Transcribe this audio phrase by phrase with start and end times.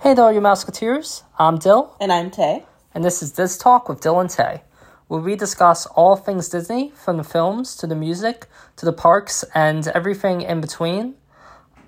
[0.00, 1.24] Hey there, you Musketeers.
[1.38, 2.64] I'm Dill, And I'm Tay.
[2.94, 4.62] and this is This Talk with Dill and Tay,
[5.08, 9.44] where we discuss all things Disney, from the films to the music to the parks
[9.54, 11.16] and everything in between.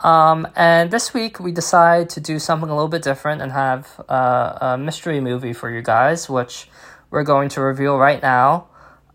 [0.00, 4.00] Um, and this week we decide to do something a little bit different and have
[4.08, 6.68] uh, a mystery movie for you guys, which
[7.10, 8.66] we're going to reveal right now.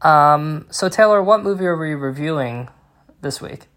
[0.02, 2.70] Um, so, Taylor, what movie are we reviewing
[3.22, 3.68] this week?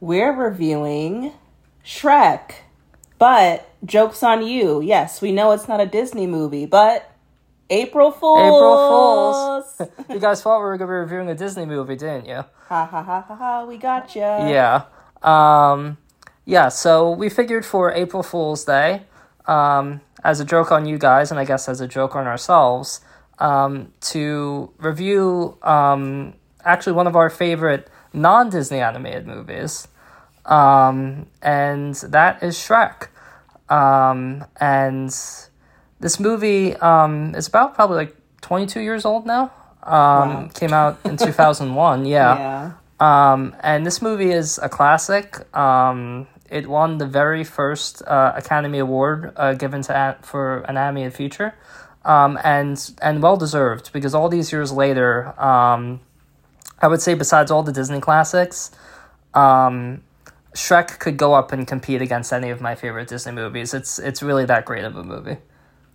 [0.00, 1.32] We're reviewing
[1.84, 2.52] Shrek.
[3.20, 4.80] But joke's on you.
[4.80, 7.12] Yes, we know it's not a Disney movie, but
[7.68, 8.40] April Fools.
[8.40, 9.90] April Fools.
[10.08, 12.44] you guys thought we were going to be reviewing a Disney movie, didn't you?
[12.70, 14.22] ha ha ha ha ha, we got you.
[14.22, 14.84] Yeah.
[15.22, 15.98] Um,
[16.46, 19.02] yeah, so we figured for April Fool's Day,
[19.46, 23.02] um, as a joke on you guys, and I guess as a joke on ourselves,
[23.38, 26.32] um, to review um,
[26.64, 29.88] actually one of our favorite non Disney animated movies.
[30.46, 33.08] Um, and that is Shrek.
[33.70, 35.08] Um, and
[36.00, 39.52] this movie um, is about probably like 22 years old now.
[39.82, 40.48] Um, Wow.
[40.54, 42.36] Came out in 2001, yeah.
[42.38, 42.72] Yeah.
[43.32, 45.46] Um, and this movie is a classic.
[45.56, 50.76] Um, it won the very first uh, Academy Award uh, given to a- for an
[50.76, 51.54] animated feature,
[52.04, 56.00] um, and and well deserved because all these years later, um,
[56.82, 58.70] I would say besides all the Disney classics,
[59.32, 60.02] um,
[60.54, 63.72] Shrek could go up and compete against any of my favorite Disney movies.
[63.72, 65.36] It's it's really that great of a movie.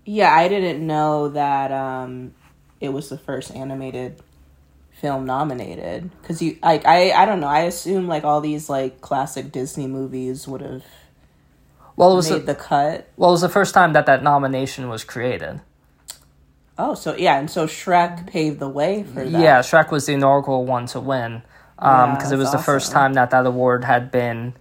[0.05, 2.33] Yeah, I didn't know that um,
[2.79, 4.21] it was the first animated
[4.91, 9.01] film nominated because you like I I don't know I assume like all these like
[9.01, 10.85] classic Disney movies would have
[11.97, 13.09] Well, it was made the, the cut.
[13.17, 15.59] well, it was the first time that that nomination was created.
[16.77, 19.41] Oh, so yeah, and so Shrek paved the way for that.
[19.41, 21.41] Yeah, Shrek was the inaugural one to win
[21.75, 24.53] because Yeah, it was that's the first time that that award had been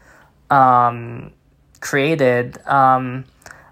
[0.51, 1.33] um,
[1.81, 2.59] created.
[2.67, 3.25] Um,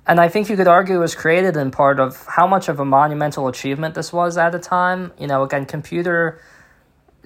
[0.07, 2.81] and I think you could argue it was created in part of how much of
[2.81, 5.12] a monumental achievement this was at the time.
[5.19, 6.41] You know, again, computer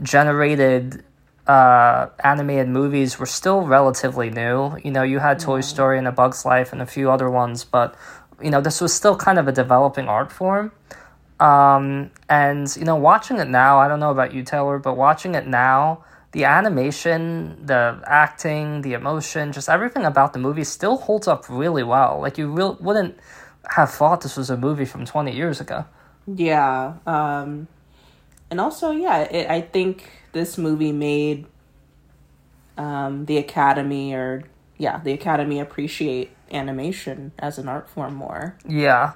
[0.03, 1.03] generated
[1.47, 4.77] uh, animated movies were still relatively new.
[4.83, 7.65] You know, you had Toy Story and A Bug's Life and a few other ones,
[7.65, 7.95] but
[8.43, 10.73] you know, this was still kind of a developing art form.
[11.39, 15.35] Um, and you know, watching it now, I don't know about you, Taylor, but watching
[15.35, 16.05] it now,
[16.37, 21.83] the animation, the acting, the emotion, just everything about the movie still holds up really
[21.83, 22.21] well.
[22.21, 23.19] Like you real wouldn't
[23.71, 25.87] have thought this was a movie from twenty years ago.
[26.27, 26.97] Yeah.
[27.07, 27.69] Um
[28.51, 31.47] and also yeah, it, I think this movie made
[32.77, 34.45] um the Academy or
[34.77, 38.59] yeah, the Academy appreciate animation as an art form more.
[38.69, 39.15] Yeah.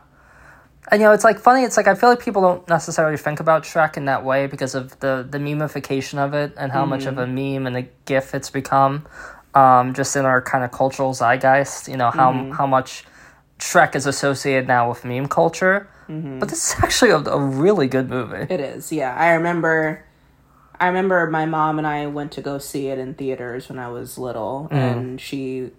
[0.90, 3.38] And you know, it's like funny, it's like I feel like people don't necessarily think
[3.38, 7.06] about Shrek in that way because of the the memification of it and how much
[7.06, 7.54] of a mm.
[7.54, 9.06] meme and a gif it's become.
[9.52, 12.56] Um, just in our kind of cultural zeitgeist, you know, how mm.
[12.56, 13.04] how much
[13.58, 15.88] Shrek is associated now with meme culture.
[16.08, 16.40] Mm-hmm.
[16.40, 18.52] But this is actually a, a really good movie.
[18.52, 18.90] It is.
[18.90, 19.14] Yeah.
[19.14, 20.04] I remember
[20.80, 23.88] I remember my mom and I went to go see it in theaters when I
[23.88, 24.76] was little mm.
[24.76, 25.70] and she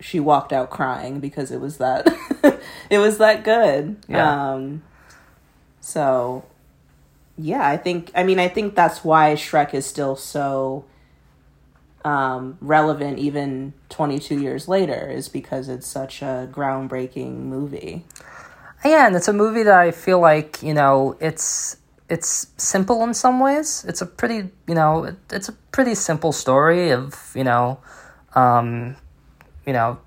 [0.00, 2.06] she walked out crying because it was that
[2.90, 3.96] it was that good.
[4.08, 4.52] Yeah.
[4.52, 4.82] Um
[5.80, 6.44] so
[7.36, 10.84] yeah, I think I mean I think that's why Shrek is still so
[12.04, 18.04] um relevant even 22 years later is because it's such a groundbreaking movie.
[18.84, 21.78] Yeah, and it's a movie that I feel like you know it's
[22.08, 23.84] it's simple in some ways.
[23.88, 27.78] It's a pretty you know it, it's a pretty simple story of you know,
[28.34, 28.96] um,
[29.66, 29.98] you know,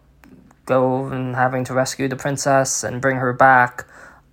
[0.66, 3.86] go and having to rescue the princess and bring her back.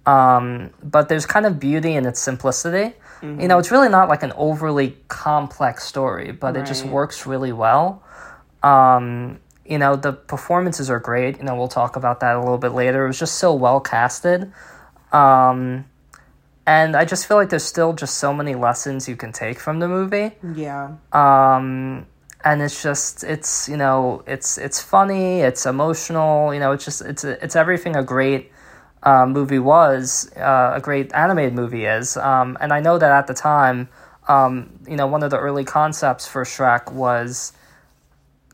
[0.06, 2.94] Um, but there's kind of beauty in its simplicity.
[3.40, 7.52] You know, it's really not like an overly complex story, but it just works really
[7.52, 8.02] well.
[8.62, 11.38] Um, you know, the performances are great.
[11.38, 13.04] You know, we'll talk about that a little bit later.
[13.04, 14.52] It was just so well casted.
[15.10, 15.86] Um,
[16.66, 19.80] and I just feel like there's still just so many lessons you can take from
[19.80, 20.32] the movie.
[20.54, 20.96] Yeah.
[21.12, 22.06] Um,
[22.44, 26.53] and it's just it's you know it's it's funny, it's emotional.
[26.55, 28.53] You know, it's just it's it's everything a great
[29.03, 32.16] uh, movie was, uh, a great animated movie is.
[32.16, 33.89] Um, and I know that at the time,
[34.28, 37.53] um, you know, one of the early concepts for Shrek was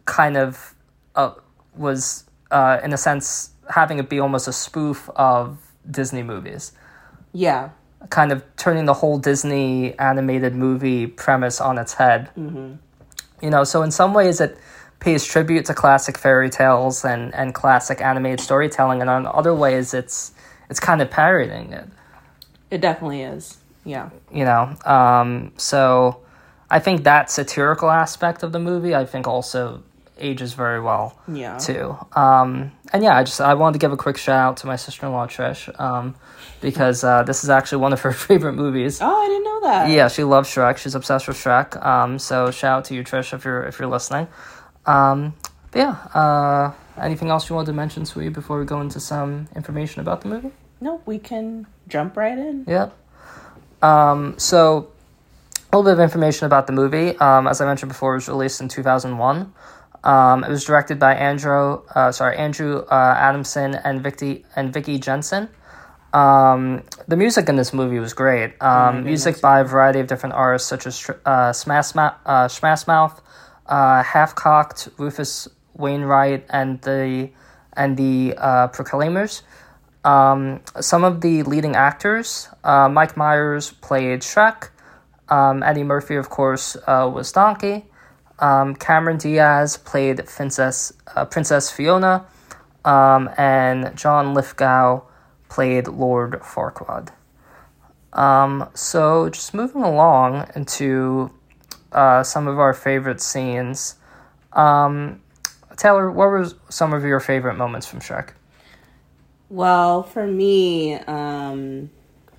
[0.05, 0.75] kind of
[1.15, 1.33] uh,
[1.77, 6.73] was uh, in a sense having it be almost a spoof of Disney movies
[7.33, 7.71] Yeah.
[8.09, 12.31] kind of turning the whole Disney animated movie premise on its head.
[12.37, 12.75] Mm-hmm.
[13.43, 14.59] You know, so in some ways it
[15.01, 19.95] pays tribute to classic fairy tales and, and classic animated storytelling, and on other ways
[19.95, 20.33] it's
[20.69, 21.89] it's kind of parodying it.
[22.71, 23.59] It definitely is.
[23.85, 24.11] Yeah.
[24.33, 26.21] You know, um, so
[26.71, 29.83] I think that satirical aspect of the movie, I think also
[30.21, 31.59] ages very well Yeah.
[31.59, 31.97] too.
[32.15, 34.77] Um, and yeah, I just I wanted to give a quick shout out to my
[34.77, 36.15] sister in law Trish, um,
[36.61, 39.01] because uh, this is actually one of her favorite movies.
[39.01, 39.91] Oh, I didn't know that.
[39.91, 40.77] Yeah, she loves Shrek.
[40.79, 41.85] She's obsessed with Shrek.
[41.85, 44.27] Um, so shout out to you, Trish, if you're if you're listening.
[44.87, 45.35] Um,
[45.71, 49.49] but yeah, uh, anything else you wanted to mention, Sweet, before we go into some
[49.55, 50.51] information about the movie?
[50.81, 52.65] No, we can jump right in.
[52.67, 52.97] Yep.
[53.83, 54.91] Um, so,
[55.73, 57.17] a little bit of information about the movie.
[57.19, 59.53] Um, as I mentioned before, it was released in 2001.
[60.03, 64.99] Um, it was directed by Andrew, uh, sorry, Andrew uh, Adamson and Vicky and Vicky
[64.99, 65.49] Jenson.
[66.13, 68.61] Um, the music in this movie was great.
[68.63, 72.87] Um, music by a variety of different artists such as uh, Smash, Ma- uh, Smash
[72.87, 73.21] Mouth,
[73.67, 77.31] uh, Half Cocked, Rufus Wainwright, and the
[77.75, 79.43] and the uh, Proclaimers.
[80.05, 84.71] Um, some of the leading actors, uh, Mike Myers played Shrek.
[85.29, 87.85] Um, Eddie Murphy, of course, uh, was Donkey.
[88.41, 92.25] Um, Cameron Diaz played Princess uh, Princess Fiona,
[92.85, 95.03] um, and John Lithgow
[95.49, 97.11] played Lord Farquaad.
[98.13, 101.31] Um, so just moving along into
[101.93, 103.97] uh, some of our favorite scenes.
[104.53, 105.21] Um,
[105.77, 108.31] Taylor, what were some of your favorite moments from Shrek?
[109.49, 111.91] Well, for me, um,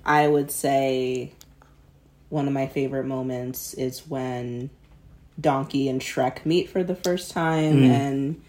[0.04, 1.32] I would say
[2.28, 4.70] one of my favorite moments is when
[5.42, 8.40] Donkey and Shrek meet for the first time and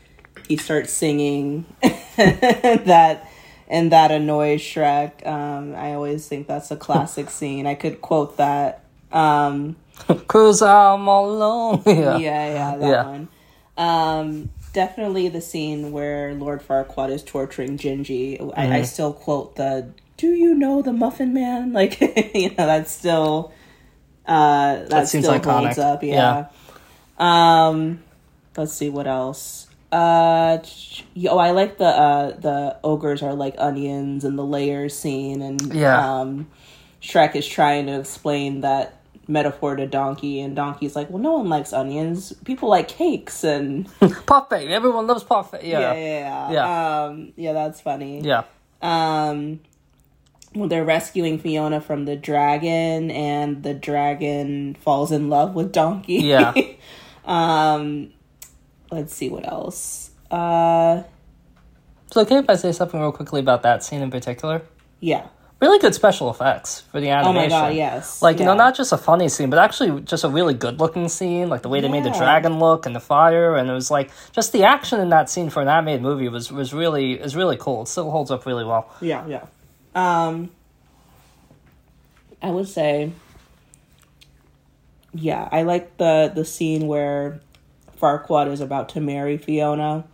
[0.47, 3.29] he starts singing that
[3.67, 5.25] and that annoys Shrek.
[5.25, 7.65] Um, I always think that's a classic scene.
[7.67, 8.83] I could quote that.
[9.11, 9.75] Um,
[10.27, 11.83] Cause I'm all alone.
[11.87, 12.17] yeah.
[12.17, 13.05] yeah, yeah, that Yeah.
[13.05, 13.27] one.
[13.77, 18.39] Um, definitely the scene where Lord Farquaad is torturing Gingy.
[18.55, 18.73] I, Mm-hmm.
[18.73, 23.51] I still quote the "Do you know the Muffin Man?" Like you know, that's still
[24.27, 25.65] uh, that, That seems still iconic.
[25.65, 26.03] holds up.
[26.03, 26.47] Yeah.
[27.17, 28.03] Um,
[28.57, 29.67] let's see what else.
[29.91, 30.57] Uh,
[31.27, 35.71] oh, I like the uh the ogres are like onions and the layers scene and
[35.73, 36.19] Yeah.
[36.21, 36.47] um,
[37.01, 41.47] Shrek is trying to explain that metaphor to Donkey, and Donkey's like, "Well, no one
[41.49, 42.33] likes onions.
[42.43, 43.87] People like cakes." And
[44.25, 44.67] Parfait.
[44.69, 45.63] Everyone loves parfait.
[45.63, 45.93] yeah, Yeah.
[45.93, 47.03] yeah, yeah.
[47.05, 48.21] Um, yeah, that's funny.
[48.21, 48.43] Yeah.
[48.81, 49.59] Um,
[50.53, 56.15] when they're rescuing Fiona from the dragon, and the dragon falls in love with Donkey.
[56.15, 56.53] Yeah.
[57.25, 58.11] um,
[58.91, 60.11] let's see what else.
[60.31, 61.03] Uh,
[62.11, 64.61] So, okay if I say something real quickly about that scene in particular?
[64.99, 65.27] yeah.
[65.61, 67.37] Really good special effects for the animation.
[67.37, 68.21] Oh my god, yes.
[68.21, 71.07] Like, you know, not just a funny scene, but actually just a really good looking
[71.07, 71.47] scene.
[71.47, 73.55] Like the way they made the dragon look and the fire.
[73.55, 76.51] And it was like, just the action in that scene for an animated movie was,
[76.51, 77.83] was really, is really cool.
[77.83, 78.93] It still holds up really well.
[78.99, 79.45] Yeah, yeah.
[79.95, 80.51] Um
[82.41, 83.13] I would say
[85.13, 87.39] yeah, I like the the scene where
[88.01, 90.05] Farquaad is about to marry Fiona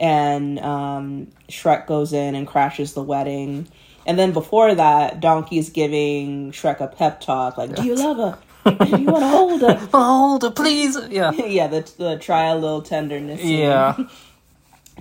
[0.00, 3.68] and um Shrek goes in and crashes the wedding.
[4.06, 8.16] And then before that, Donkey's giving Shrek a pep talk like, "Do you love
[8.64, 8.74] her?
[8.84, 10.98] Do you want to hold her?" Hold it, please.
[11.08, 11.30] Yeah.
[11.46, 13.40] yeah, the the try a little tenderness.
[13.40, 13.60] scene.
[13.60, 13.96] Yeah.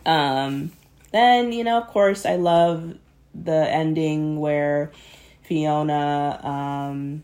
[0.05, 0.71] Um,
[1.11, 2.95] then you know, of course, I love
[3.35, 4.91] the ending where
[5.43, 7.23] Fiona, um,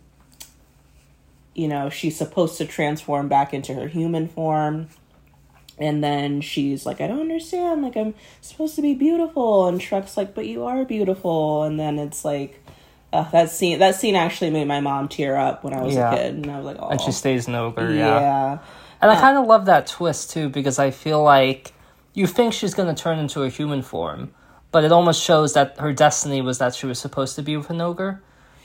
[1.60, 4.88] you know, she's supposed to transform back into her human form,
[5.78, 7.82] and then she's like, "I don't understand.
[7.82, 12.00] Like, I'm supposed to be beautiful," and Shrek's like, "But you are beautiful," and then
[12.00, 12.64] it's like.
[13.12, 16.12] Uh, that scene that scene actually made my mom tear up when I was Yeah.
[16.14, 17.92] a kid, and I was like, "Oh, And she stays an ogre.
[17.92, 18.20] yeah.
[18.20, 18.58] yeah.
[19.02, 21.74] And I kind of love that twist too because I feel like
[22.14, 24.30] you think she's going to turn into a human form,
[24.72, 27.72] but it almost shows that her destiny was that she was supposed to be with
[27.72, 28.22] an ogre.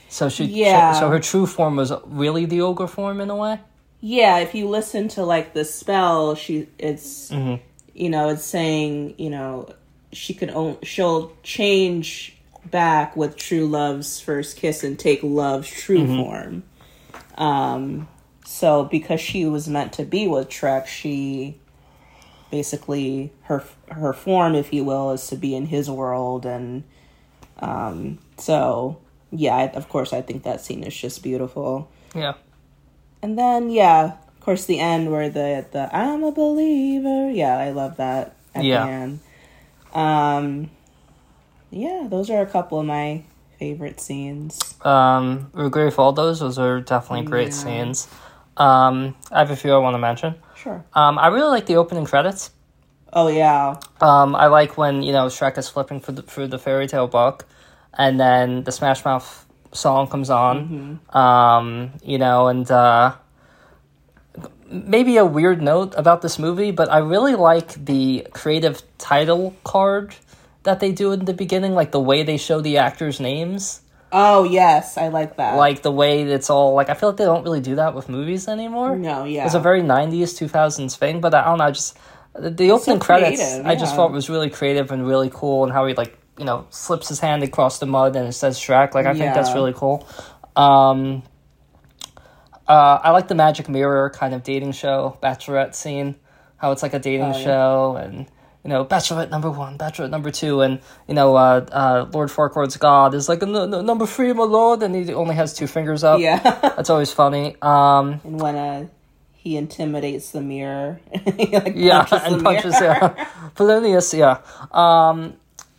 [0.09, 0.93] So she, Yeah.
[0.93, 3.59] so her true form was really the ogre form in a way.
[4.01, 7.55] yeah if you listen to like the spell she it's Mm-hmm.
[7.93, 9.67] you know it's saying you know
[10.13, 12.37] she could own she'll change
[12.69, 16.17] back with true love's first kiss and take love's true Mm-hmm.
[16.21, 16.63] form
[17.37, 18.07] um
[18.45, 21.57] so because she was meant to be with Shrek she
[22.51, 26.83] basically her her form if you will is to be in his world and
[27.59, 28.97] um so
[29.37, 32.33] yeah I, of course i think that scene is just beautiful Yeah.
[33.21, 37.29] and then yeah, of course the end where the the I'm a believer.
[37.31, 38.85] Yeah, I love that at Yeah.
[38.85, 39.19] the end.
[39.93, 40.69] Um
[41.71, 43.23] yeah, those are a couple of my
[43.59, 44.59] favorite scenes.
[44.83, 46.39] Um, we agree with all those.
[46.39, 47.53] Those are definitely great Yeah.
[47.63, 48.07] scenes.
[48.57, 50.35] Um, I have a few I want to mention.
[50.55, 50.85] Sure.
[50.93, 52.51] Um, I really like the opening credits.
[53.11, 53.79] Oh yeah.
[53.99, 57.07] Um, I like when you know Shrek is flipping through the, through the fairy tale
[57.07, 57.45] book,
[57.97, 60.99] and then the Smash Mouth song comes on.
[61.09, 63.15] Um, you know, and uh,
[64.67, 70.15] maybe a weird note about this movie, but I really like the creative title card
[70.63, 73.81] that they do in the beginning, like the way they show the actors' names.
[74.11, 75.55] Oh yes, I like that.
[75.57, 78.07] Like the way it's all like I feel like they don't really do that with
[78.07, 78.95] movies anymore.
[78.95, 81.65] no, yeah, It's a very '90s, 2000s thing, but I don't know.
[81.65, 81.97] I just
[82.37, 85.85] the opening credits, creative, I just thought was really creative and really cool, and how
[85.85, 88.93] he like you know slips his hand across the mud and it says Shrek.
[88.93, 90.07] Like I think that's really cool.
[90.55, 91.23] Um,
[92.67, 96.15] uh, I like the Magic Mirror kind of dating show Bachelorette scene.
[96.57, 97.43] How it's like a dating Oh, yeah.
[97.43, 98.25] show and.
[98.63, 102.77] You know, Bachelorette number one, Bachelorette number two, and you know, uh, uh, Lord Farquaad's
[102.77, 106.03] God is like "N- n- number three, my lord, and he only has two fingers
[106.03, 106.19] up.
[106.19, 106.39] yeah.
[106.75, 107.55] That's always funny.
[107.61, 108.87] Um, and when uh,
[109.35, 110.99] he intimidates the mirror,
[111.37, 113.13] he like yeah, punches and the punches mirror.
[113.15, 113.27] yeah.
[113.55, 114.39] Polonius, yeah.
[114.71, 115.35] Um,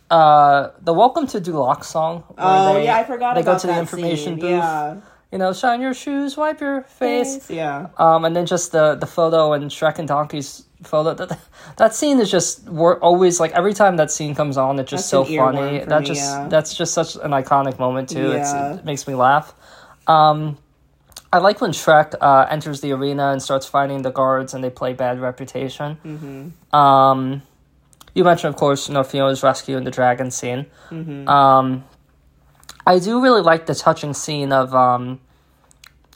[0.09, 2.23] uh, the Welcome to Duloc song.
[2.37, 4.39] Oh they- yeah, I forgot They go to the information scene.
[4.39, 4.49] booth.
[4.49, 4.95] Yeah,
[5.31, 7.49] You know, shine your shoes, wipe your face.
[7.49, 11.13] Yeah, Um, and then just the the photo and Shrek and Donkey's photo.
[11.13, 11.37] That
[11.77, 15.11] that scene is just we're always like every time that scene comes on, it's just
[15.11, 15.79] That's so funny.
[15.83, 16.47] That me, just yeah.
[16.47, 18.31] that's just such an iconic moment too.
[18.31, 19.53] It's, it makes me laugh.
[20.07, 20.57] Um,
[21.33, 24.69] I like when Shrek uh, enters the arena and starts fighting the guards, and they
[24.69, 25.97] play Bad Reputation.
[26.05, 26.75] Mm-hmm.
[26.75, 27.41] Um,
[28.17, 30.65] you mentioned, of course, you know Fiona's rescue and the dragon scene.
[30.89, 31.27] Mm-hmm.
[31.29, 31.83] Um,
[32.85, 35.19] I do really like the touching scene of, um,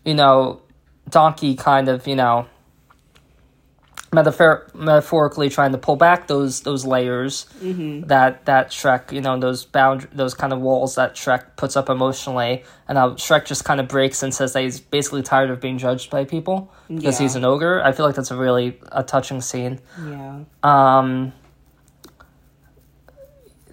[0.03, 0.61] you know,
[1.09, 2.47] Donkey kind of, you know,
[4.13, 8.07] metaphor- metaphorically trying to pull back those those layers Mm-hmm.
[8.07, 11.89] that that Shrek, you know, those bound those kind of walls that Shrek puts up
[11.89, 15.59] emotionally, and how Shrek just kind of breaks and says that he's basically tired of
[15.61, 17.25] being judged by people because Yeah.
[17.25, 17.81] he's an ogre.
[17.83, 19.79] I feel like that's a really a touching scene.
[20.03, 21.33] yeah, Um,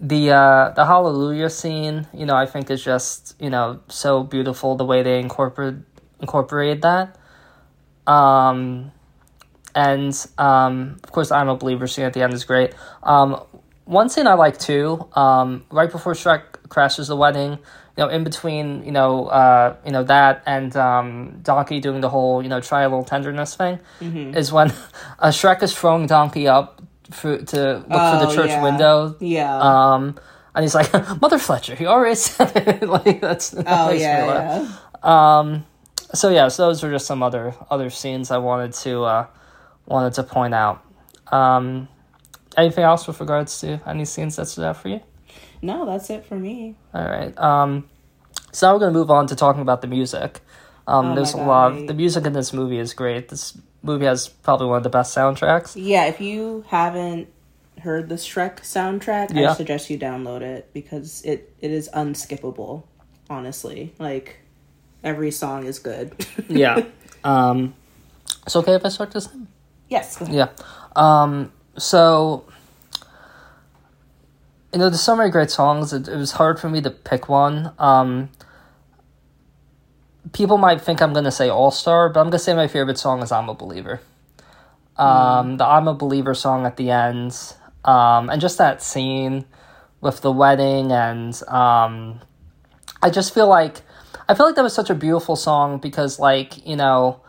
[0.00, 4.76] the uh, the Hallelujah scene, you know, I think is just you know so beautiful
[4.76, 5.76] the way they incorporate
[6.20, 7.16] incorporated that.
[8.06, 8.92] Um,
[9.74, 12.74] and um, of course, I'm a believer scene at the end is great.
[13.02, 13.42] Um,
[13.84, 17.58] one scene I like too, um, right before Shrek crashes the wedding, you
[18.04, 22.42] know, in between, you know, uh, you know that and um, Donkey doing the whole,
[22.42, 23.78] you know, try a little tenderness thing,
[24.34, 24.68] is when
[25.18, 28.62] uh, Shrek is throwing Donkey up for, to look for Oh, the church yeah.
[28.62, 29.16] window.
[29.20, 29.58] yeah.
[29.58, 30.18] Um,
[30.54, 32.88] and he's like, Mother Fletcher, he already said it.
[32.88, 35.38] like that's that oh yeah, yeah.
[35.38, 35.64] Um,
[36.14, 39.26] so yeah, so those are just some other other scenes I wanted to uh,
[39.86, 40.82] wanted to point out.
[41.30, 41.88] Um,
[42.56, 45.00] anything else with regards to any scenes that stood out for you?
[45.62, 46.76] No, that's it for me.
[46.94, 47.36] All right.
[47.38, 47.88] Um,
[48.52, 50.40] so now we're gonna move on to talking about the music.
[50.86, 51.72] Um, Oh there's a lot.
[51.72, 53.28] Of, the music in this movie is great.
[53.28, 55.72] This movie has probably one of the best soundtracks.
[55.76, 57.28] Yeah, if you haven't
[57.82, 59.50] heard the Shrek soundtrack, Yeah.
[59.50, 62.82] I suggest you download it because it, it is unskippable,
[63.30, 63.94] honestly.
[63.98, 64.40] Like
[65.04, 66.14] every song is good.
[66.48, 66.84] Yeah.
[67.24, 67.74] um,
[68.44, 69.28] it's okay if I start this.
[69.88, 70.16] yes.
[70.16, 70.34] go ahead.
[70.34, 70.48] Yeah.
[70.96, 72.44] Um, so,
[74.72, 75.92] you know, there's so many great songs.
[75.92, 77.72] It, it was hard for me to pick one.
[77.78, 78.30] Um,
[80.32, 83.22] people might think I'm to say All Star, but I'm to say my favorite song
[83.22, 84.00] is I'm a Believer.
[84.96, 87.36] Um, The I'm a Believer song at the end,
[87.84, 89.44] um, and just that scene
[90.00, 92.20] with the wedding, and um,
[93.02, 93.82] I just feel like
[94.28, 97.20] I feel like that was such a beautiful song because, like, you know,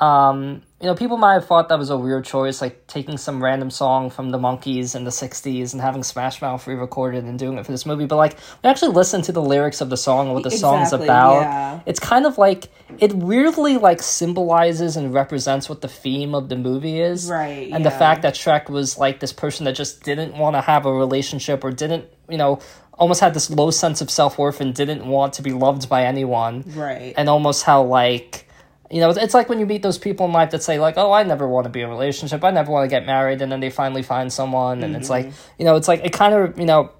[0.00, 3.42] um, you know, people might have thought that was a weird choice, like taking some
[3.42, 7.58] random song from the Monkees in the '60s and having Smash Mouth re-recorded and doing
[7.58, 8.06] it for this movie.
[8.06, 10.88] But like, we actually listen to the lyrics of the song and what the song's
[10.92, 11.40] Exactly, about.
[11.40, 11.80] yeah.
[11.84, 16.56] It's kind of like it weirdly like symbolizes and represents what the theme of the
[16.56, 20.36] movie is, Right, And the fact that Shrek was like this person that just didn't
[20.38, 22.60] want to have a relationship or didn't, you know,
[22.94, 26.04] almost had this low sense of self worth and didn't want to be loved by
[26.04, 27.14] anyone Right.
[27.16, 28.47] and almost how like
[28.90, 31.12] you know it's like when you meet those people in life that say like oh
[31.12, 33.52] i never want to be in a relationship i never want to get married and
[33.52, 35.52] then they finally find someone and it's like Mm-hmm.
[35.58, 36.90] you know it's like it kind of you know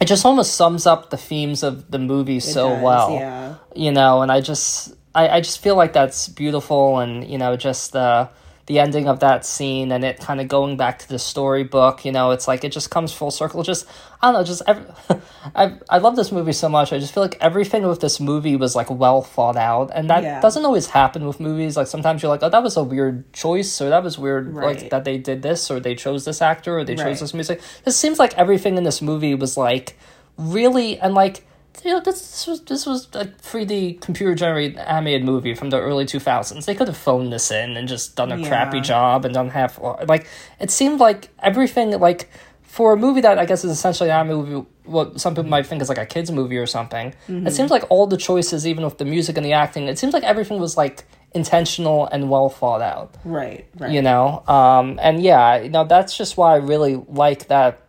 [0.00, 3.54] it just almost sums up the themes of the movie It so does, well Yeah.
[3.74, 7.56] you know and i just I, I just feel like that's beautiful and you know
[7.56, 8.28] just uh
[8.66, 12.10] the ending of that scene and it kind of going back to the storybook you
[12.12, 13.86] know it's like it just comes full circle just
[14.22, 14.84] i don't know just every,
[15.54, 18.56] I, I love this movie so much i just feel like everything with this movie
[18.56, 20.40] was like well thought out and that Yeah.
[20.40, 23.82] doesn't always happen with movies like sometimes you're like oh that was a weird choice
[23.82, 26.84] or that was weird like that they did this or they chose this actor or
[26.84, 27.18] they chose Right.
[27.18, 29.98] this music it seems like everything in this movie was like
[30.38, 31.46] really and like
[31.82, 35.78] you know this, this was this was a 3D computer generated animated movie from the
[35.80, 36.64] early 2000s.
[36.66, 38.48] They could have phoned this in and just done a Yeah.
[38.48, 40.26] crappy job and done half like
[40.60, 42.30] it seemed like everything like
[42.62, 45.64] for a movie that I guess is essentially an anime movie what some people might
[45.66, 47.14] think is like a kids movie or something.
[47.28, 50.12] It seems like all the choices even with the music and the acting, it seems
[50.12, 53.14] like everything was like intentional and well thought out.
[53.24, 53.66] Right.
[53.78, 53.90] Right.
[53.92, 57.83] You know, um, and yeah, you know that's just why I really like that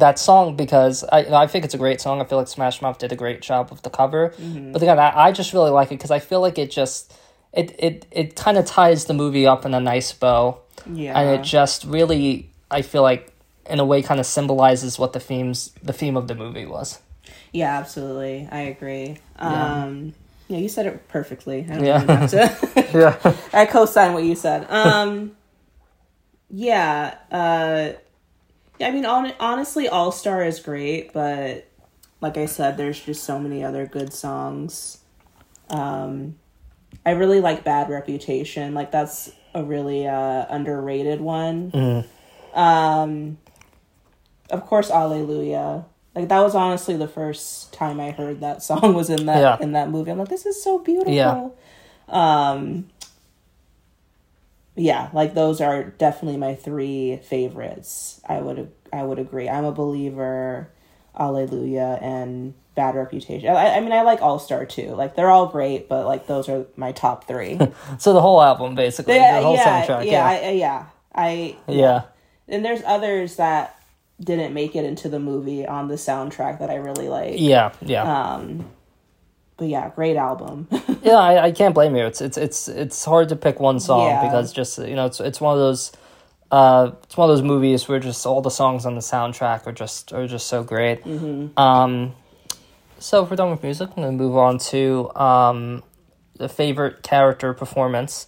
[0.00, 2.20] that song because I I think it's a great song.
[2.20, 4.72] I feel like Smash Mouth did a great job of the cover, Mm-hmm.
[4.72, 7.12] but again, I, I just really like it because I feel like it just
[7.52, 10.58] it it it kind of ties the movie up in a nice bow,
[10.90, 11.18] Yeah.
[11.18, 13.32] and it just really I feel like
[13.68, 16.98] in a way kind of symbolizes what the themes the theme of the movie was.
[17.52, 18.48] Yeah, absolutely.
[18.50, 19.18] I agree.
[19.38, 20.14] Um,
[20.48, 21.66] yeah, you said it perfectly.
[21.70, 22.02] I Yeah.
[22.02, 22.88] even have to.
[22.98, 23.36] Yeah.
[23.52, 24.66] I co-sign what you said.
[24.70, 25.32] Um,
[26.48, 27.16] yeah.
[27.30, 27.92] Uh, yeah.
[28.82, 31.66] I mean, on, honestly, All Star is great, but
[32.20, 34.98] like I said, there's just so many other good songs.
[35.68, 36.36] Um,
[37.04, 38.74] I really like Bad Reputation.
[38.74, 42.04] Like that's a really uh, underrated one.
[42.54, 43.38] Um,
[44.50, 45.84] of course, Hallelujah.
[46.14, 49.56] Like that was honestly the first time I heard that song was in that Yeah.
[49.60, 50.10] in that movie.
[50.10, 51.12] I'm like, this is so beautiful.
[51.12, 51.48] Yeah.
[52.08, 52.88] Um.
[54.80, 58.20] Yeah, like those are definitely my three favorites.
[58.26, 59.48] I would I would agree.
[59.48, 60.70] I'm a believer.
[61.16, 63.50] Hallelujah and Bad Reputation.
[63.50, 64.94] I, I mean, I like All Star too.
[64.94, 67.58] Like they're all great, but like those are my top three.
[67.98, 70.04] So the whole album, basically, the whole yeah, soundtrack.
[70.06, 70.86] yeah, Yeah, I, I- yeah.
[71.14, 72.02] I yeah,
[72.48, 73.76] and there's others that
[74.20, 77.34] didn't make it into the movie on the soundtrack that I really like.
[77.38, 78.04] yeah, yeah.
[78.04, 78.70] Um,
[79.60, 80.66] but yeah, great album.
[81.02, 82.06] yeah, I, I can't blame you.
[82.06, 84.22] It's it's it's it's hard to pick one song Yeah.
[84.24, 85.92] because just you know it's it's one of those
[86.50, 89.72] uh it's one of those movies where just all the songs on the soundtrack are
[89.72, 91.06] just are just so great.
[91.58, 92.14] Um,
[92.98, 95.82] so if we're done with music, I'm gonna move on to um
[96.38, 98.26] the favorite character performance.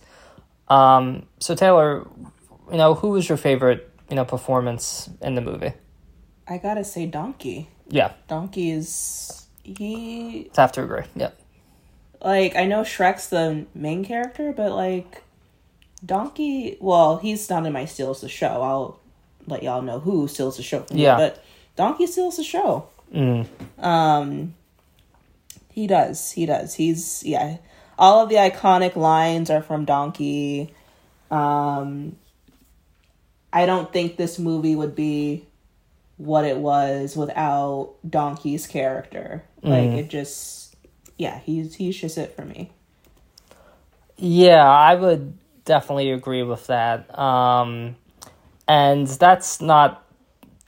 [0.68, 2.06] Um, so Taylor,
[2.70, 5.72] you know who was your favorite you know performance in the movie?
[6.46, 7.70] I gotta say, Donkey.
[7.88, 11.04] Yeah, Donkey is he I have to agree.
[11.14, 11.30] Yeah,
[12.22, 15.22] like I know Shrek's the main character, but like
[16.04, 16.76] Donkey.
[16.80, 18.62] Well, he's not in my steals the show.
[18.62, 18.98] I'll
[19.46, 20.80] let y'all know who steals the show.
[20.82, 21.16] From me, Yeah.
[21.16, 21.42] but
[21.76, 22.88] Donkey steals the show.
[23.12, 23.46] mm.
[23.82, 24.54] Um,
[25.70, 26.32] he does.
[26.32, 26.74] He does.
[26.74, 27.56] He's yeah.
[27.98, 30.72] All of the iconic lines are from Donkey.
[31.30, 32.16] Um,
[33.52, 35.46] I don't think this movie would be
[36.16, 39.44] what it was without Donkey's character.
[39.62, 40.74] Like it just,
[41.18, 42.70] yeah, he's he's just it for me.
[44.16, 47.16] Yeah, I would definitely agree with that.
[47.18, 47.96] Um,
[48.68, 50.04] and that's not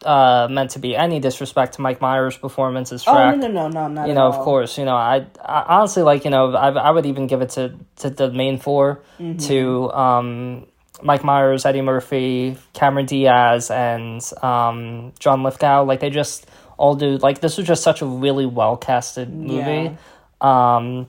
[0.04, 3.38] uh, meant to be any disrespect to Mike Myers' performance as Oh Shrek.
[3.38, 4.44] no no no no not you know, of all.
[4.44, 7.50] course, you know, I, I honestly like, you know, I, I would even give it
[7.50, 9.38] to, to the main 4 Mm-hmm.
[9.46, 10.66] to um,
[11.02, 15.84] Mike Myers, Eddie Murphy, Cameron Diaz, and um, John Lithgow.
[15.84, 19.96] Like, they just all do, like, this was just such a really well casted movie.
[20.40, 21.08] Um,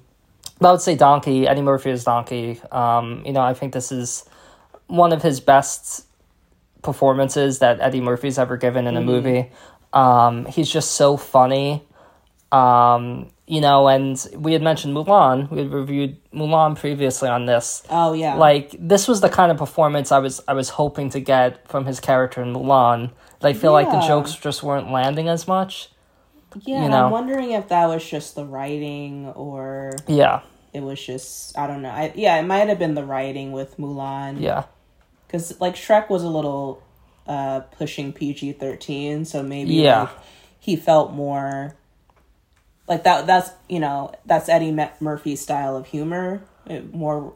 [0.60, 2.62] but I would say Donkey, Eddie Murphy is Donkey.
[2.72, 4.24] Um, you know, I think this is
[4.88, 6.06] one of his best
[6.82, 9.52] performances that Eddie Murphy's ever given in a movie.
[9.92, 11.84] Um, he's just so funny.
[12.52, 15.50] Um, you know, and we had mentioned Mulan.
[15.52, 17.84] We had reviewed Mulan previously on this.
[17.90, 18.36] Oh yeah.
[18.36, 21.86] Like this was the kind of performance I was I was hoping to get from
[21.86, 23.12] his character in Mulan.
[23.46, 25.90] I feel like the jokes just weren't landing as much.
[26.66, 27.06] yeah, you know.
[27.06, 30.42] I'm wondering if that was just the writing or Yeah,
[30.74, 31.90] it was just I don't know.
[31.90, 34.40] I yeah, it might have been the writing with Mulan.
[34.42, 34.64] yeah,
[35.28, 36.82] because like Shrek was a little
[37.28, 40.02] uh pushing PG thirteen, so maybe Yeah.
[40.02, 40.10] like,
[40.60, 41.76] he felt more
[42.88, 43.28] like that.
[43.28, 46.42] That's you know that's Eddie Murphy's style of humor.
[46.68, 47.34] It more.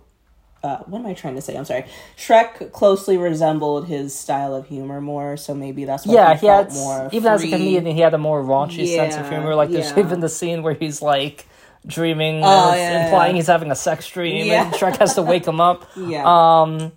[0.62, 1.56] Uh, what am I trying to say?
[1.56, 1.86] I'm sorry.
[2.17, 6.34] Shrek closely resembled his style of humor more, so maybe that's why yeah.
[6.34, 9.30] he He had more even as a comedian, he had a more raunchy sense of
[9.30, 9.56] humor.
[9.56, 10.00] Like there's yeah.
[10.00, 11.45] even the scene where he's like
[11.88, 13.39] dreaming, Oh, or yeah, implying yeah.
[13.39, 14.65] he's having a sex dream, Yeah.
[14.65, 15.86] and Shrek has to wake him up.
[15.95, 16.91] Yeah, Um,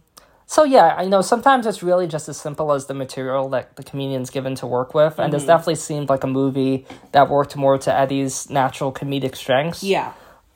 [0.47, 3.85] so yeah, I know sometimes it's really just as simple as the material that the
[3.85, 5.33] comedian's given to work with, and Mm-hmm.
[5.39, 9.85] this definitely seemed like a movie that worked more to Eddie's natural comedic strengths.
[9.85, 10.13] yeah,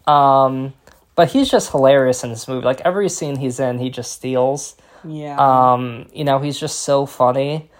[0.09, 0.75] Um,
[1.16, 2.64] but he's just hilarious in this movie.
[2.64, 4.76] Like every scene he's in, he just steals.
[5.05, 7.70] yeah, Um, you know, he's just so funny.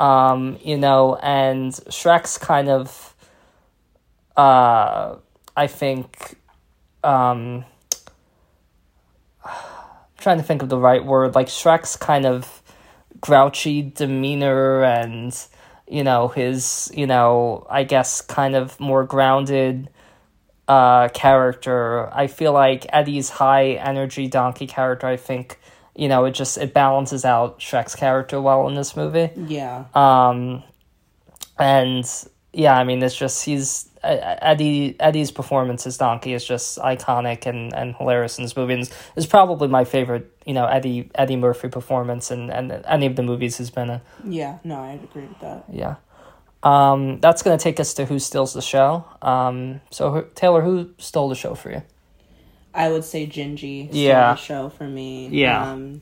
[0.00, 3.14] Um, you know, and Shrek's kind of,
[4.36, 5.16] uh,
[5.56, 6.36] I think,
[7.04, 7.64] um,
[10.18, 11.34] trying to think of the right word.
[11.34, 12.62] Like Shrek's kind of
[13.20, 15.36] grouchy demeanor and,
[15.88, 19.88] you know, his, you know, I guess kind of more grounded
[20.68, 22.08] uh character.
[22.12, 25.58] I feel like Eddie's high energy donkey character, I think,
[25.96, 29.30] you know, it just it balances out Shrek's character well in this movie.
[29.34, 30.62] yeah, Um
[31.58, 32.04] and
[32.52, 37.74] yeah, I mean it's just he's Eddie Eddie's performance as Donkey is just iconic and,
[37.74, 38.74] and hilarious in this movie.
[38.74, 43.16] And is probably my favorite, you know, Eddie Eddie Murphy performance and and any of
[43.16, 44.00] the movies he's been in.
[44.24, 45.64] Yeah, no, I agree with that.
[45.72, 45.96] Yeah.
[46.62, 49.04] Um, that's gonna take us to who steals the show.
[49.22, 51.82] Um, so Taylor, who stole the show for you?
[52.74, 53.88] I would say Gingy.
[53.92, 54.34] Yeah.
[54.34, 55.28] the show for me.
[55.28, 55.72] Yeah.
[55.72, 56.00] Um,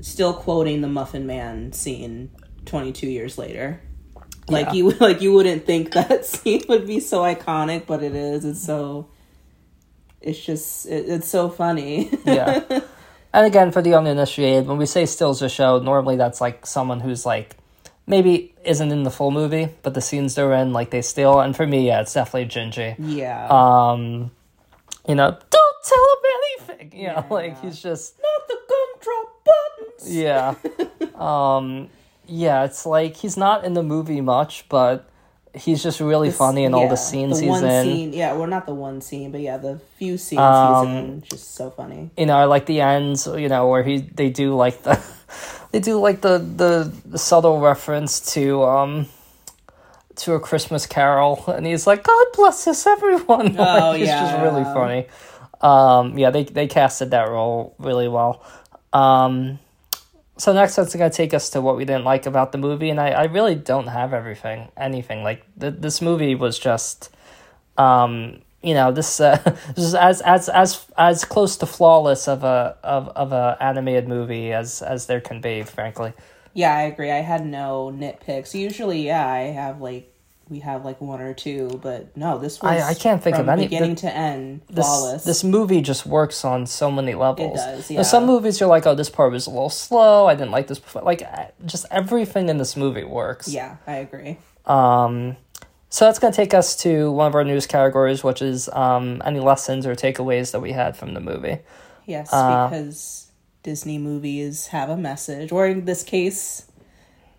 [0.00, 2.30] still quoting the Muffin Man scene
[2.64, 3.80] twenty two years later.
[4.48, 4.72] Like Yeah.
[4.74, 8.44] you, like you wouldn't think that scene would be so iconic, but it is.
[8.44, 9.08] It's so.
[10.20, 12.10] It's just it, it's so funny.
[12.24, 12.80] Yeah.
[13.30, 16.98] And again, for the uninitiated, when we say stills the show, normally that's like someone
[16.98, 17.57] who's like
[18.08, 21.38] maybe isn't in the full movie, but the scenes they're in, like they still.
[21.40, 22.96] And for me, yeah, it's definitely Gingy.
[22.98, 23.46] yeah.
[23.48, 24.32] Um,
[25.08, 26.92] you know, don't tell him anything.
[26.98, 27.24] You know, Yeah.
[27.30, 30.16] like he's just Not the gumdrop buttons.
[30.16, 30.54] yeah,
[31.14, 31.88] um,
[32.26, 32.64] yeah.
[32.64, 35.08] It's like he's not in the movie much, but
[35.54, 37.84] he's just really funny in all the scenes the he's one in.
[37.84, 41.22] Scene, yeah, well, not the one scene, but yeah, the few scenes Um, he's in,
[41.22, 42.10] just so funny.
[42.16, 45.00] you know, I like the ends, you know, where he they do like the
[45.72, 49.06] they do like the the, the subtle reference to um
[50.16, 54.42] to a Christmas Carol, and he's like, "God bless us, everyone." Oh, Like, it's just
[54.42, 55.06] really funny.
[55.60, 58.44] Um, yeah, they they casted that role really well.
[58.92, 59.58] Um,
[60.38, 63.00] so next, that's gonna take us to what we didn't like about the movie, and
[63.00, 67.10] I, I really don't have everything, anything like th- this movie was just,
[67.76, 69.36] um, you know, this uh,
[69.74, 74.08] this is as as as as close to flawless of a of of a animated
[74.08, 76.12] movie as as there can be, frankly.
[76.54, 77.10] Yeah, I agree.
[77.10, 78.54] I had no nitpicks.
[78.54, 80.12] Usually, yeah, I have like
[80.50, 83.48] we have like one or two, but no, this was I- I can't think of
[83.48, 85.24] any- beginning the- to end This flawless.
[85.24, 87.58] this movie just works on so many levels.
[87.60, 90.26] It does, You know, some movies you're like, oh, this part was a little slow.
[90.26, 90.78] I didn't like this.
[90.78, 91.02] Before.
[91.02, 91.22] Like,
[91.66, 93.48] just everything in this movie works.
[93.48, 94.38] yeah, I agree.
[94.66, 95.36] Um,
[95.90, 99.22] so that's going to take us to one of our news categories, which is um,
[99.24, 101.58] any lessons or takeaways that we had from the movie.
[102.06, 103.26] Yes, Uh, because
[103.62, 106.64] Disney movies have a message, or in this case,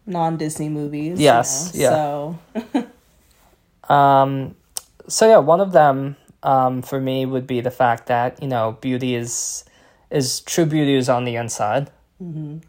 [0.06, 1.19] non-Disney movies.
[1.19, 1.89] you Yes, know, yeah.
[1.89, 2.39] So
[3.89, 4.56] Um,
[5.08, 8.78] so yeah, one of them um, for me would be the fact that you know
[8.80, 9.65] beauty is
[10.10, 11.91] is true beauty is on the inside.
[12.21, 12.60] Mm-hmm.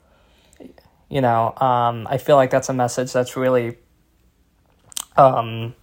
[1.09, 3.79] You know, um, I feel like that's a message that's really
[5.17, 5.75] um,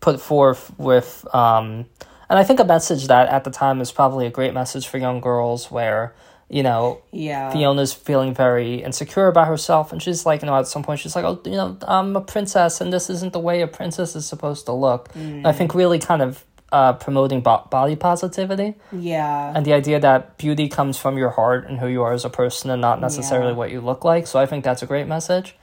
[0.00, 1.86] put forth with, um,
[2.28, 4.98] and I think a message that at the time is probably a great message for
[4.98, 6.16] young girls, where
[6.48, 10.66] you know yeah, Fiona's feeling very insecure about herself, and she's like, you know, at
[10.68, 13.62] some point she's like, oh, you know, I'm a princess, and this isn't the way
[13.62, 15.10] a princess is supposed to look.
[15.44, 20.36] I think really kind of uh, promoting bo- body positivity yeah, and the idea that
[20.36, 23.50] beauty comes from your heart and who you are as a person, and not necessarily
[23.52, 23.56] Yeah.
[23.56, 24.26] what you look like.
[24.26, 25.56] So I think that's a great message.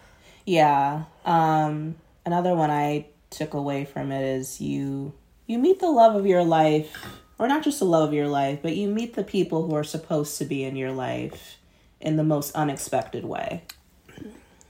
[0.46, 1.04] yeah.
[1.26, 5.14] Um, another one I took away from it is you
[5.48, 7.03] you meet the love of your life,
[7.44, 9.84] or not just the love of your life, but you meet the people who are
[9.84, 11.58] supposed to be in your life
[12.00, 13.64] in the most unexpected way.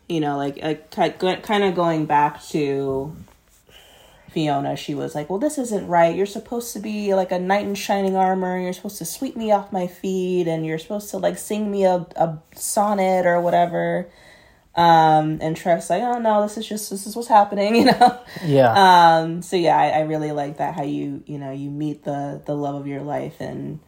[0.09, 0.57] You know, like,
[0.97, 3.15] like kind of going back to
[4.31, 6.15] Fiona, she was like, Well, this isn't right.
[6.15, 8.59] You're supposed to be like a knight in shining armor.
[8.59, 11.85] You're supposed to sweep me off my feet and you're supposed to like sing me
[11.85, 14.07] a, a sonnet or whatever.
[14.75, 18.19] Um, and Shrek's like, Oh no, this is just, this is what's happening, you know?
[18.43, 18.73] Yeah,
[19.21, 22.41] Um, so yeah, I, I really like that how you, you know, you meet the,
[22.45, 23.79] the love of your life in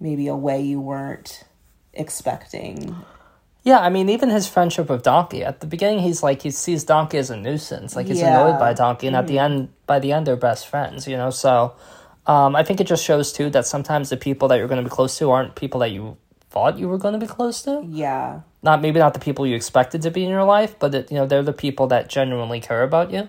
[0.00, 1.44] maybe a way you weren't
[1.94, 2.94] expecting.
[3.62, 3.78] yeah.
[3.80, 7.18] I mean, even his friendship with Donkey at the beginning, he's like he sees Donkey
[7.18, 8.36] as a nuisance, like he's Yeah.
[8.36, 8.48] Mm-hmm.
[8.48, 11.06] annoyed by Donkey, and at the end, by the end, they're best friends.
[11.08, 11.74] You know, so
[12.26, 14.88] um, I think it just shows too that sometimes the people that you're going to
[14.88, 16.16] be close to aren't people that you
[16.50, 17.84] thought you were going to be close to.
[17.88, 18.40] Yeah.
[18.62, 21.16] Not maybe not the people you expected to be in your life, but it, you
[21.16, 23.28] know they're the people that genuinely care about you.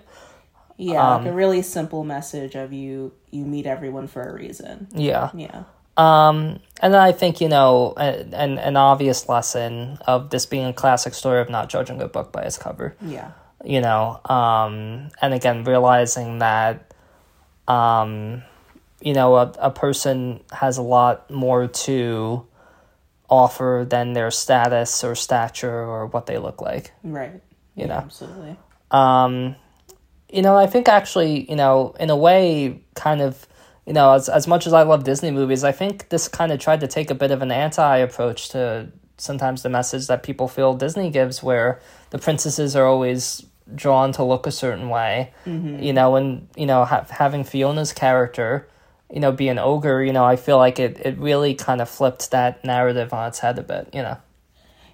[0.76, 1.14] Yeah.
[1.14, 4.88] Um, like a really simple message of you, you meet everyone for a reason.
[4.94, 5.30] Yeah.
[5.34, 5.64] Yeah.
[5.96, 10.66] Um, and then I think you know an an an obvious lesson of this being
[10.66, 12.96] a classic story of not judging a book by its cover.
[13.02, 13.32] Yeah.
[13.62, 16.94] You know, um, and again realizing that,
[17.68, 18.42] um,
[19.02, 22.46] you know, a a person has a lot more to
[23.30, 26.92] offer than their status or stature or what they look like.
[27.02, 27.40] Right.
[27.74, 27.94] You Yeah, know.
[27.94, 28.56] Absolutely.
[28.90, 29.56] Um,
[30.28, 33.46] you know, I think actually, you know, in a way, kind of,
[33.86, 36.58] you know, as as much as I love Disney movies, I think this kind of
[36.60, 40.48] tried to take a bit of an anti approach to sometimes the message that people
[40.48, 45.92] feel Disney gives, where the princesses are always drawn to look a certain way, you
[45.92, 48.68] know, and you know, ha- having Fiona's character,
[49.12, 51.88] you know, be an ogre, you know, I feel like it it really kind of
[51.88, 54.16] flipped that narrative on its head a bit, you know.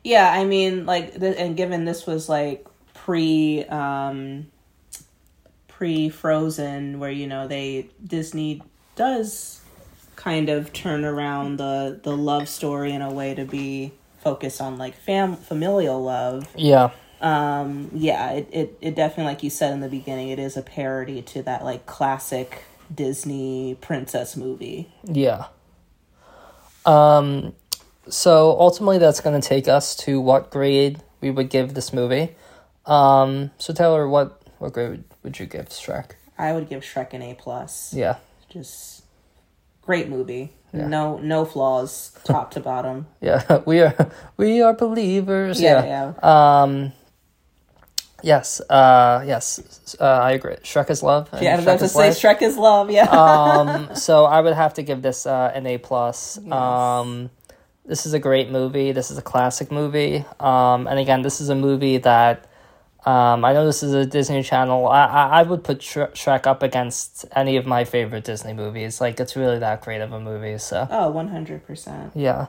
[0.03, 0.31] Yeah.
[0.31, 4.47] I mean, like, th- and given this was like pre, um,
[5.69, 8.63] pre Frozen, where you know they Disney
[8.95, 9.61] does
[10.17, 14.79] kind of turn around the the love story in a way to be focused on
[14.79, 16.49] like fam familial love.
[16.57, 16.91] Yeah.
[17.21, 20.63] Um, yeah, it, it it definitely like you said in the beginning, it is a
[20.63, 24.89] parody to that like classic Disney princess movie.
[25.05, 25.47] Yeah.
[26.85, 27.55] Um,
[28.09, 32.37] so ultimately, that's going to take us to what grade we would give this movie.
[32.85, 36.13] Um, so Taylor, what what grade would, would you give Shrek?
[36.39, 37.93] I would give Shrek an A plus.
[37.93, 38.17] Yeah.
[38.49, 39.05] Just
[39.83, 40.53] great movie.
[40.73, 43.07] No no flaws, top to bottom.
[43.23, 45.61] Yeah, we are we are believers.
[45.61, 46.63] Yeah, Yeah.
[46.63, 46.93] Um.
[48.23, 48.61] Yes.
[48.61, 49.23] Uh.
[49.27, 49.97] Yes.
[50.01, 50.57] Uh, I agree.
[50.57, 51.29] Shrek is love.
[51.41, 52.15] Yeah, I was Shrek about to say life.
[52.21, 52.91] Shrek is love.
[52.91, 53.05] Yeah.
[53.11, 53.91] um.
[53.95, 56.39] So I would have to give this uh, an A plus.
[56.51, 57.31] Um.
[57.85, 58.91] This is a great movie.
[58.93, 60.25] This is a classic movie.
[60.41, 60.87] Um.
[60.87, 62.49] And again, this is a movie that.
[63.05, 64.89] Um, I know this is a Disney Channel.
[64.89, 69.01] I I, I would put Shre- Shrek up against any of my favorite Disney movies.
[69.01, 70.59] Like it's really that great of a movie.
[70.59, 72.11] So oh, one hundred percent.
[72.17, 72.49] yeah.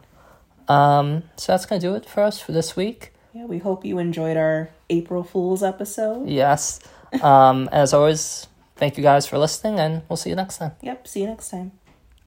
[0.67, 1.23] Um.
[1.35, 3.13] So that's gonna do it for us for this week.
[3.37, 6.27] Yeah, we hope you enjoyed our April Fools episode.
[6.27, 6.79] Yes.
[7.21, 8.47] Um, as always,
[8.77, 10.71] thank you guys for listening, and we'll see you next time.
[10.81, 11.07] Yep.
[11.07, 11.71] See you next time.